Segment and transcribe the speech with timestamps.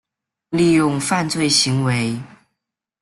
[0.49, 2.19] 利用犯罪行为